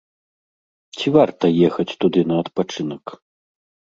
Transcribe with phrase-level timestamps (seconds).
[0.97, 3.05] Ці варта ехаць туды на адпачынак?